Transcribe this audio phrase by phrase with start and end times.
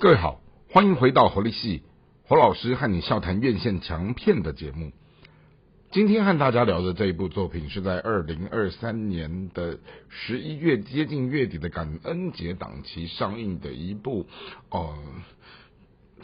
[0.00, 1.82] 各位好，欢迎回到活力系，
[2.28, 4.92] 侯老师和你笑谈院线强片的节目。
[5.90, 14.28] 今天和大家聊的这一部作品是在二零二三年的十一月接近月底的感恩节档期上映的一部，
[14.70, 14.96] 呃，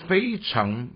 [0.06, 0.90] 非常。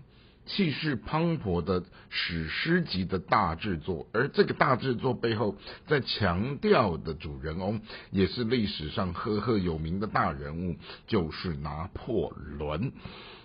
[0.48, 5.56] 气势磅礴的史诗级的大制作，而这个大制作背后
[5.86, 10.76] 在强调的主人翁，也是历史上赫赫有名的大人物，
[11.06, 12.92] 就是拿破仑。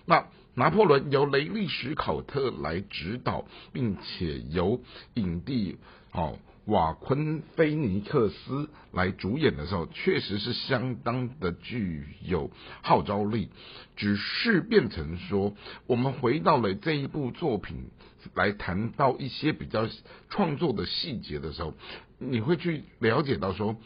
[0.06, 4.80] 那拿破仑由雷利·史考特来指导，并且由
[5.14, 5.76] 影帝
[6.12, 6.38] 哦。
[6.66, 12.50] 瓦昆菲尼克斯来主演的时候，确实是相当的具有
[12.82, 13.50] 号召力。
[13.96, 15.54] 只是变成说，
[15.86, 17.90] 我们回到了这一部作品
[18.34, 19.88] 来谈到一些比较
[20.30, 21.74] 创作的细节的时候，
[22.18, 23.76] 你会去了解到说。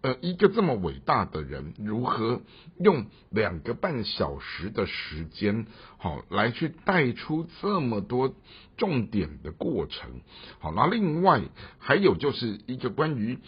[0.00, 2.42] 呃，一个这么伟大的人，如何
[2.78, 8.32] 用两个半小时的时间，好来去带出这么多
[8.76, 10.20] 重点的过程？
[10.60, 11.42] 好，那另外
[11.78, 13.38] 还有就是一个关于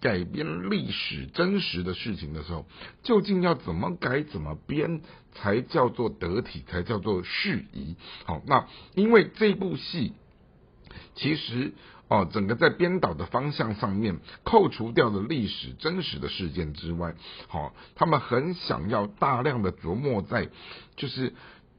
[0.00, 2.66] 改编历史真实的事情的时候，
[3.02, 5.00] 究竟要怎么改、怎么编
[5.32, 7.96] 才叫做得体，才叫做适宜？
[8.24, 10.12] 好，那因为这部戏
[11.16, 11.72] 其实。
[12.08, 17.14] 哦，整个在编导的方向上面，扣除掉了历史真实的事件之外，
[17.48, 20.48] 好，他们很想要大量的琢磨在，
[20.96, 21.34] 就是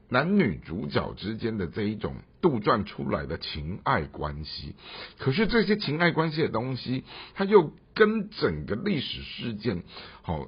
[0.08, 4.76] 男女主角之间的这一种杜撰出来的情爱关系。
[5.18, 7.02] 可是这些情爱关系的东西，
[7.34, 9.82] 它又跟整个历史事件，
[10.22, 10.46] 好，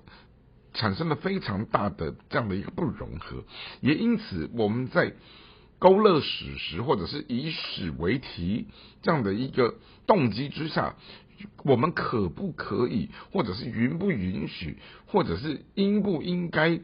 [0.74, 3.42] 产生了非常大的这样的一个不融合。
[3.80, 5.14] 也因此，我们在。
[5.82, 8.68] 勾勒史实，或者是以史为题
[9.02, 9.74] 这样的一个
[10.06, 10.94] 动机之下，
[11.64, 16.78] 我们可不可以，或者是允不允许，或者是应不应该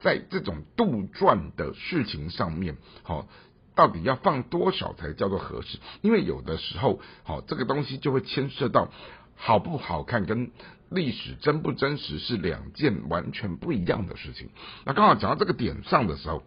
[0.00, 3.26] 在这种杜撰的事情上面，好，
[3.74, 5.78] 到底要放多少才叫做合适？
[6.02, 8.90] 因为有的时候，好，这个东西就会牵涉到
[9.34, 10.50] 好不好看跟
[10.90, 14.50] 历史真不真实是两件完全不一样的事情。
[14.84, 16.42] 那刚好讲到这个点上的时候。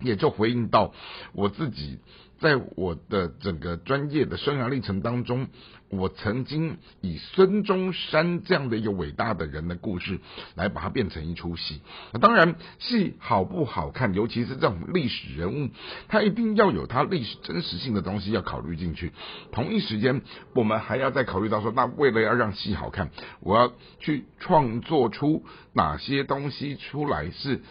[0.00, 0.92] 也就回应到
[1.32, 1.98] 我自己，
[2.40, 5.48] 在我的整个专业的生涯历程当中，
[5.88, 10.18] 我曾经以孙中山这样的一个伟大的人的故事，
[10.56, 11.80] 来把它变成一出戏。
[12.20, 15.70] 当然，戏好不好看，尤其是这种历史人物，
[16.08, 19.12] 他一定要有他历史真实性的东西要考虑进去。
[19.52, 20.22] 同一时间，
[20.54, 23.10] 我们还要再考虑到说，那为了要让戏好看，
[23.40, 27.62] 我要去创作出哪些东西出来是。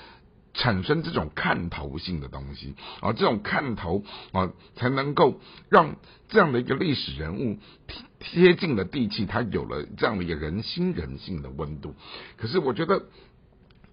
[0.53, 5.96] 产生这种看头性的东西啊，这种看头啊，才能够让
[6.30, 11.96] 这样的一个历史人物贴贴近了地气，他有了这样的一个人心人性的温度。
[12.38, 13.03] 可是我觉得。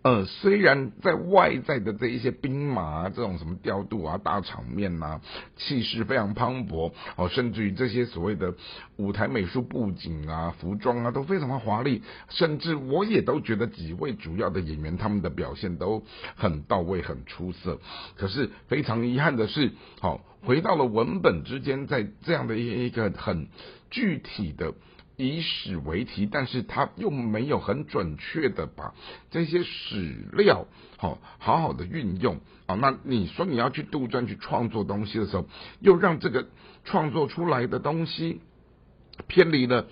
[0.03, 5.21] 呃，虽然在外在的这一些兵马啊这种什么调度啊、大场面呐、
[5.57, 8.55] 气势非常磅礴哦，甚至于这些所谓的
[8.97, 16.03] 舞台美术布景啊、服装啊都非常的华丽，甚至我也都觉得几位主要的演员他们的表现都
[16.35, 17.79] 很到位、很出色。
[18.17, 23.49] 可是非常遗憾的是，好回到了文本之间，在这样的一一个很
[23.91, 24.73] 具体的。
[25.21, 28.95] 以史为题，但是他又没有很准确的把
[29.31, 30.67] 这些史料
[30.97, 32.75] 好好好的运用啊。
[32.75, 35.47] 那你说你要去杜撰去创作东西的时候，
[35.81, 36.49] 又让这个
[36.85, 38.41] 创作出来的东西
[39.27, 39.87] 偏离了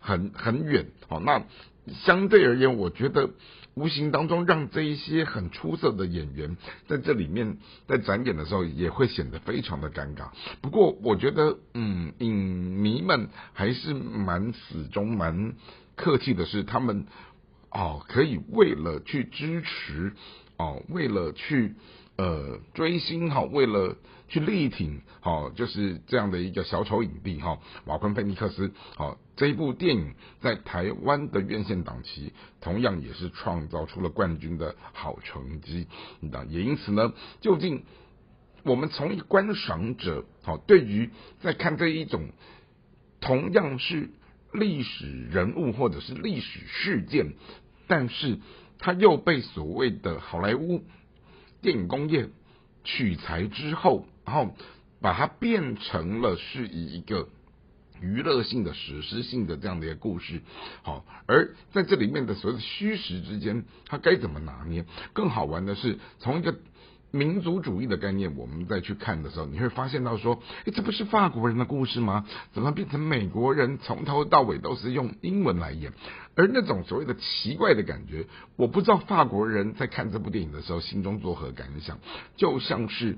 [0.00, 1.44] 很很远好，那
[2.04, 3.30] 相对而言，我觉得。
[3.76, 6.56] 无形当中，让这一些很出色的演员
[6.86, 7.58] 在这里面
[7.88, 10.28] 在展演的时候，也会显得非常的尴尬。
[10.60, 12.32] 不过，我觉得，嗯，影
[12.80, 15.54] 迷们还是蛮始终蛮
[15.96, 17.06] 客气的，是他们
[17.72, 20.12] 哦，可以为了去支持
[20.56, 21.74] 哦，为了去。
[22.16, 23.96] 呃，追星哈，为了
[24.28, 35.88] 去力挺哈，就是这样的一个小丑影帝哈，瓦昆菲尼克斯好，这一部电影在台湾的院线档期，同样也是创造出了冠军的好成绩。
[36.20, 37.82] 那也因此呢，究竟
[38.62, 41.10] 我们从一观赏者好，对于
[41.42, 42.28] 在看这一种
[43.20, 44.10] 同样是
[44.52, 47.34] 历史人物或者是历史事件，
[47.88, 48.38] 但是
[48.78, 50.84] 他又被所谓的好莱坞。
[51.64, 52.28] 电影工业
[52.84, 54.54] 取材之后，然后
[55.00, 57.30] 把它变成了是以一个
[58.02, 60.42] 娱乐性的、史诗性的这样的一个故事。
[60.82, 64.84] 好，而在这里面的所谓的虚实之间，它该怎么拿捏？
[65.14, 66.54] 更好玩的是，从一个
[67.14, 72.26] 民族主义的概念，我们再去看的时候，你会发现到说，诶，这不是法国人的故事吗？
[72.52, 75.92] 怎么变成美国人从头到尾都是用英文来演？
[76.34, 78.26] 而那种所谓的奇怪的感觉，
[78.56, 82.00] 我不知道法国人在看这部电影的时候心中作何感想，
[82.36, 83.16] 就像是。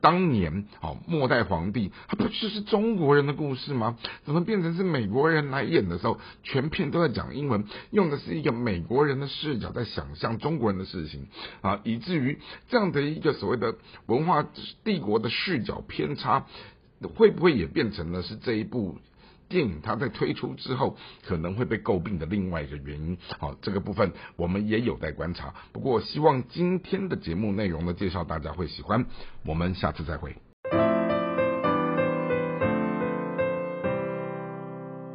[0.00, 3.98] 当年，哦，末代皇帝，他不就是中国人的故事吗？
[4.24, 11.28] 怎么变成是美国人来演的时候，全片都在讲英文，用的是一个美国人的视角在想象中国人的事情
[11.60, 12.38] 啊，以至于
[12.68, 13.76] 这样的一个所谓的
[14.06, 14.46] 文化
[14.84, 16.46] 帝国的视角偏差，
[17.14, 18.98] 会不会也变成了是这一部？
[19.50, 25.52] 电影它在推出之后可能会被诟病的另外一个原因，好，这个部分我们也有待观察。
[25.72, 29.04] 不过希望今天的节目内容的介绍大家会喜欢，
[29.44, 30.36] 我们下次再会。